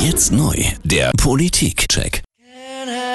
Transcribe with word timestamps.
Jetzt 0.00 0.30
neu, 0.30 0.54
der 0.84 1.10
Politik-Check. 1.16 2.22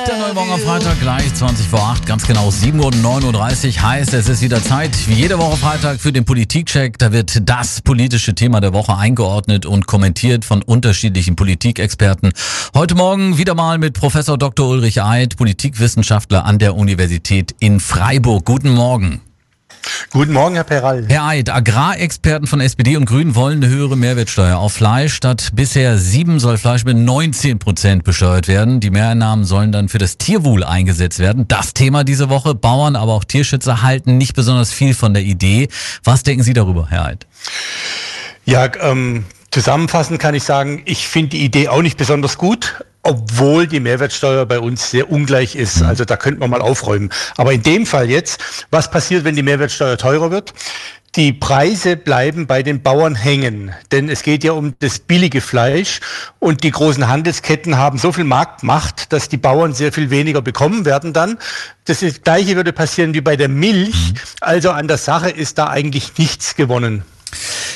Der 0.05 0.17
neue 0.17 0.33
Morgen 0.33 0.51
am 0.51 0.59
Freitag 0.59 0.99
gleich 0.99 1.33
20 1.33 1.65
vor 1.67 1.79
8, 1.79 2.05
ganz 2.05 2.27
genau 2.27 2.49
7.39 2.49 3.77
Uhr 3.77 3.81
heißt, 3.83 4.13
es 4.13 4.27
ist 4.27 4.41
wieder 4.41 4.61
Zeit, 4.61 4.91
wie 5.07 5.13
jede 5.13 5.39
Woche 5.39 5.55
Freitag 5.55 6.01
für 6.01 6.11
den 6.11 6.25
Politikcheck. 6.25 6.97
Da 6.97 7.13
wird 7.13 7.49
das 7.49 7.81
politische 7.81 8.35
Thema 8.35 8.59
der 8.59 8.73
Woche 8.73 8.97
eingeordnet 8.97 9.65
und 9.65 9.87
kommentiert 9.87 10.43
von 10.43 10.61
unterschiedlichen 10.61 11.37
Politikexperten. 11.37 12.33
Heute 12.75 12.95
Morgen 12.95 13.37
wieder 13.37 13.55
mal 13.55 13.77
mit 13.77 13.93
Professor 13.93 14.37
Dr. 14.37 14.67
Ulrich 14.67 15.01
Eid, 15.01 15.37
Politikwissenschaftler 15.37 16.43
an 16.43 16.59
der 16.59 16.75
Universität 16.75 17.55
in 17.59 17.79
Freiburg. 17.79 18.43
Guten 18.43 18.71
Morgen. 18.73 19.21
Guten 20.11 20.33
Morgen, 20.33 20.55
Herr 20.55 20.63
Peral. 20.63 21.05
Herr 21.07 21.25
Eid, 21.25 21.49
Agrarexperten 21.49 22.47
von 22.47 22.61
SPD 22.61 22.97
und 22.97 23.05
Grünen 23.05 23.35
wollen 23.35 23.63
eine 23.63 23.73
höhere 23.73 23.97
Mehrwertsteuer 23.97 24.57
auf 24.57 24.73
Fleisch. 24.73 25.13
Statt 25.13 25.49
bisher 25.53 25.97
sieben 25.97 26.39
soll 26.39 26.57
Fleisch 26.57 26.85
mit 26.85 26.97
19 26.97 27.59
Prozent 27.59 28.03
besteuert 28.03 28.47
werden. 28.47 28.79
Die 28.79 28.89
Mehreinnahmen 28.89 29.45
sollen 29.45 29.71
dann 29.71 29.89
für 29.89 29.97
das 29.97 30.17
Tierwohl 30.17 30.63
eingesetzt 30.63 31.19
werden. 31.19 31.47
Das 31.47 31.73
Thema 31.73 32.03
diese 32.03 32.29
Woche. 32.29 32.53
Bauern, 32.55 32.95
aber 32.95 33.13
auch 33.13 33.23
Tierschützer 33.23 33.81
halten 33.81 34.17
nicht 34.17 34.35
besonders 34.35 34.71
viel 34.71 34.93
von 34.93 35.13
der 35.13 35.23
Idee. 35.23 35.67
Was 36.03 36.23
denken 36.23 36.43
Sie 36.43 36.53
darüber, 36.53 36.87
Herr 36.89 37.05
Eid? 37.05 37.27
Ja, 38.45 38.69
ähm, 38.81 39.25
zusammenfassend 39.51 40.19
kann 40.19 40.35
ich 40.35 40.43
sagen, 40.43 40.83
ich 40.85 41.07
finde 41.07 41.29
die 41.29 41.43
Idee 41.43 41.69
auch 41.69 41.81
nicht 41.81 41.97
besonders 41.97 42.37
gut 42.37 42.75
obwohl 43.03 43.67
die 43.67 43.81
Mehrwertsteuer 43.81 44.45
bei 44.45 44.59
uns 44.59 44.89
sehr 44.89 45.11
ungleich 45.11 45.55
ist. 45.55 45.81
Mhm. 45.81 45.87
Also 45.87 46.05
da 46.05 46.17
könnte 46.17 46.39
man 46.39 46.49
mal 46.49 46.61
aufräumen. 46.61 47.09
Aber 47.37 47.53
in 47.53 47.61
dem 47.61 47.85
Fall 47.85 48.09
jetzt, 48.09 48.65
was 48.71 48.89
passiert, 48.89 49.25
wenn 49.25 49.35
die 49.35 49.43
Mehrwertsteuer 49.43 49.97
teurer 49.97 50.31
wird? 50.31 50.53
Die 51.15 51.31
Preise 51.31 51.95
bleiben 51.95 52.47
bei 52.47 52.63
den 52.63 52.81
Bauern 52.81 53.13
hängen, 53.13 53.71
denn 53.91 54.09
es 54.09 54.23
geht 54.23 54.43
ja 54.43 54.53
um 54.53 54.73
das 54.79 54.97
billige 54.97 55.41
Fleisch 55.41 55.99
und 56.39 56.63
die 56.63 56.71
großen 56.71 57.07
Handelsketten 57.07 57.77
haben 57.77 57.99
so 57.99 58.11
viel 58.11 58.23
Marktmacht, 58.23 59.13
dass 59.13 59.29
die 59.29 59.37
Bauern 59.37 59.75
sehr 59.75 59.93
viel 59.93 60.09
weniger 60.09 60.41
bekommen 60.41 60.85
werden 60.85 61.13
dann. 61.13 61.37
Das 61.85 62.03
gleiche 62.23 62.55
würde 62.55 62.73
passieren 62.73 63.13
wie 63.13 63.21
bei 63.21 63.35
der 63.35 63.47
Milch. 63.47 64.13
Mhm. 64.13 64.19
Also 64.41 64.71
an 64.71 64.87
der 64.87 64.97
Sache 64.97 65.29
ist 65.29 65.59
da 65.59 65.67
eigentlich 65.67 66.17
nichts 66.17 66.55
gewonnen. 66.55 67.03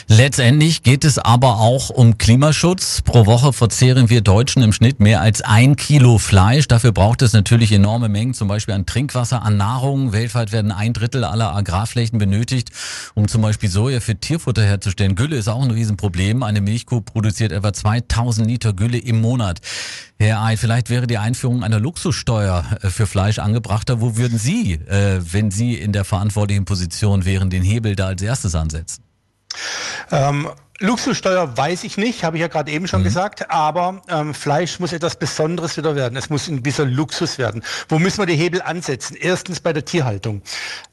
Letztendlich 0.09 0.83
geht 0.83 1.03
es 1.03 1.19
aber 1.19 1.57
auch 1.57 1.89
um 1.89 2.17
Klimaschutz. 2.17 3.01
Pro 3.01 3.25
Woche 3.25 3.51
verzehren 3.51 4.09
wir 4.09 4.21
Deutschen 4.21 4.63
im 4.63 4.71
Schnitt 4.71 5.01
mehr 5.01 5.19
als 5.19 5.41
ein 5.41 5.75
Kilo 5.75 6.17
Fleisch. 6.17 6.69
Dafür 6.69 6.93
braucht 6.93 7.21
es 7.21 7.33
natürlich 7.33 7.73
enorme 7.73 8.07
Mengen, 8.07 8.33
zum 8.33 8.47
Beispiel 8.47 8.73
an 8.73 8.85
Trinkwasser, 8.85 9.41
an 9.41 9.57
Nahrung. 9.57 10.13
Weltweit 10.13 10.53
werden 10.53 10.71
ein 10.71 10.93
Drittel 10.93 11.25
aller 11.25 11.53
Agrarflächen 11.53 12.19
benötigt, 12.19 12.71
um 13.15 13.27
zum 13.27 13.41
Beispiel 13.41 13.67
Soja 13.69 13.99
für 13.99 14.15
Tierfutter 14.15 14.63
herzustellen. 14.63 15.15
Gülle 15.15 15.35
ist 15.35 15.49
auch 15.49 15.61
ein 15.61 15.71
Riesenproblem. 15.71 16.41
Eine 16.41 16.61
Milchkuh 16.61 17.01
produziert 17.01 17.51
etwa 17.51 17.73
2000 17.73 18.47
Liter 18.47 18.71
Gülle 18.71 18.99
im 18.99 19.19
Monat. 19.19 19.59
Herr 20.17 20.41
Eid, 20.41 20.57
vielleicht 20.59 20.89
wäre 20.89 21.07
die 21.07 21.17
Einführung 21.17 21.65
einer 21.65 21.81
Luxussteuer 21.81 22.63
äh, 22.81 22.89
für 22.89 23.07
Fleisch 23.07 23.39
angebrachter. 23.39 23.99
Wo 23.99 24.15
würden 24.15 24.39
Sie, 24.39 24.75
äh, 24.75 25.19
wenn 25.19 25.51
Sie 25.51 25.73
in 25.73 25.91
der 25.91 26.05
verantwortlichen 26.05 26.63
Position 26.63 27.25
wären, 27.25 27.49
den 27.49 27.63
Hebel 27.63 27.97
da 27.97 28.07
als 28.07 28.21
erstes 28.21 28.55
ansetzen? 28.55 29.03
Ähm, 30.11 30.49
Luxussteuer 30.79 31.57
weiß 31.57 31.83
ich 31.85 31.97
nicht, 31.97 32.23
habe 32.23 32.37
ich 32.37 32.41
ja 32.41 32.47
gerade 32.47 32.71
eben 32.71 32.87
schon 32.87 32.99
mhm. 32.99 33.05
gesagt, 33.05 33.49
aber 33.49 34.03
ähm, 34.09 34.35
Fleisch 34.35 34.79
muss 34.79 34.93
etwas 34.93 35.15
Besonderes 35.15 35.75
wieder 35.75 35.95
werden. 35.95 36.15
Es 36.15 36.29
muss 36.29 36.47
ein 36.47 36.61
bisschen 36.61 36.91
Luxus 36.91 37.39
werden. 37.39 37.63
Wo 37.89 37.97
müssen 37.97 38.19
wir 38.19 38.27
die 38.27 38.35
Hebel 38.35 38.61
ansetzen? 38.61 39.17
Erstens 39.19 39.59
bei 39.59 39.73
der 39.73 39.85
Tierhaltung. 39.85 40.43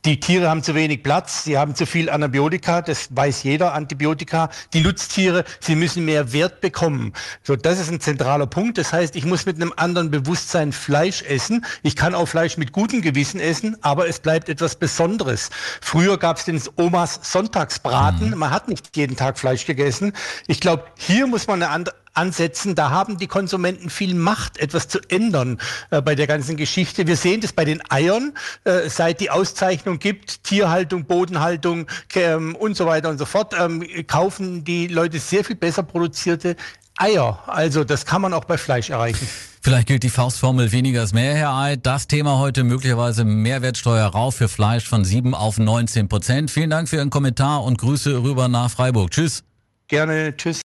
Die 0.06 0.20
Tiere 0.20 0.48
haben 0.48 0.62
zu 0.62 0.74
wenig 0.74 1.02
Platz, 1.02 1.44
sie 1.44 1.58
haben 1.58 1.74
zu 1.74 1.84
viel 1.84 2.08
Antibiotika, 2.08 2.80
das 2.80 3.08
weiß 3.14 3.42
jeder, 3.42 3.74
Antibiotika. 3.74 4.48
Die 4.72 4.80
Nutztiere, 4.80 5.44
sie 5.60 5.77
müssen 5.77 6.06
mehr 6.06 6.32
Wert 6.32 6.62
bekommen. 6.62 7.12
So, 7.42 7.55
das 7.55 7.78
ist 7.78 7.90
ein 7.90 8.00
zentraler 8.00 8.46
Punkt. 8.46 8.78
Das 8.78 8.90
heißt, 8.90 9.14
ich 9.16 9.27
muss 9.27 9.44
mit 9.44 9.56
einem 9.56 9.74
anderen 9.77 10.10
Bewusstsein 10.10 10.72
Fleisch 10.72 11.22
essen. 11.22 11.62
Ich 11.82 11.94
kann 11.94 12.14
auch 12.14 12.27
Fleisch 12.27 12.56
mit 12.56 12.72
gutem 12.72 13.02
Gewissen 13.02 13.38
essen, 13.38 13.77
aber 13.82 14.08
es 14.08 14.18
bleibt 14.18 14.48
etwas 14.48 14.77
Besonderes. 14.77 15.50
Früher 15.83 16.17
gab 16.17 16.39
es 16.39 16.46
den 16.46 16.62
Omas 16.77 17.20
Sonntagsbraten. 17.23 18.30
Mhm. 18.30 18.39
Man 18.39 18.50
hat 18.50 18.68
nicht 18.68 18.96
jeden 18.96 19.17
Tag 19.17 19.39
Fleisch 19.39 19.67
gegessen 19.67 19.73
gegessen. 19.74 20.12
Ich 20.46 20.61
glaube, 20.61 20.85
hier 20.96 21.27
muss 21.27 21.46
man 21.46 21.62
eine 21.62 21.85
ansetzen. 22.14 22.74
Da 22.74 22.90
haben 22.90 23.18
die 23.18 23.27
Konsumenten 23.27 23.90
viel 23.90 24.14
Macht, 24.14 24.58
etwas 24.58 24.89
zu 24.89 25.01
ändern 25.08 25.58
äh, 25.90 26.01
bei 26.01 26.14
der 26.14 26.27
ganzen 26.27 26.57
Geschichte. 26.57 27.07
Wir 27.07 27.17
sehen 27.17 27.40
das 27.40 27.52
bei 27.52 27.64
den 27.64 27.83
Eiern, 27.90 28.33
äh, 28.64 28.89
seit 28.89 29.20
die 29.20 29.30
Auszeichnung 29.30 29.98
gibt, 29.98 30.45
Tierhaltung, 30.45 31.05
Bodenhaltung 31.05 31.86
ähm, 32.14 32.55
und 32.55 32.77
so 32.77 32.86
weiter 32.86 33.11
und 33.11 33.18
so 33.18 33.24
fort, 33.24 33.55
ähm, 33.58 33.85
kaufen 34.07 34.64
die 34.64 34.86
Leute 34.86 35.18
sehr 35.18 35.45
viel 35.45 35.57
besser 35.57 35.83
produzierte 35.83 36.56
Eier. 36.96 37.42
Also 37.46 37.83
das 37.83 38.06
kann 38.06 38.23
man 38.23 38.33
auch 38.33 38.45
bei 38.45 38.56
Fleisch 38.56 38.91
erreichen. 38.91 39.29
Vielleicht 39.61 39.89
gilt 39.89 40.02
die 40.02 40.11
Faustformel 40.11 40.73
weniger 40.73 41.02
ist 41.02 41.14
mehr, 41.14 41.35
Herr 41.35 41.55
Eid. 41.56 41.86
Das 41.86 42.06
Thema 42.06 42.39
heute 42.39 42.64
möglicherweise 42.64 43.24
Mehrwertsteuer 43.24 44.06
rauf 44.06 44.36
für 44.36 44.48
Fleisch 44.48 44.86
von 44.86 45.05
7 45.05 45.35
auf 45.35 45.58
19 45.58 46.08
Prozent. 46.08 46.51
Vielen 46.51 46.70
Dank 46.70 46.89
für 46.89 46.96
Ihren 46.96 47.11
Kommentar 47.11 47.64
und 47.64 47.79
Grüße 47.79 48.23
rüber 48.23 48.48
nach 48.48 48.70
Freiburg. 48.70 49.11
Tschüss. 49.11 49.42
Gerne. 49.89 50.34
Tschüss. 50.36 50.62